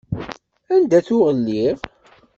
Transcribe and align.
Anda 0.75 0.99
tuɣ 1.07 1.27
lliɣ? 1.37 1.77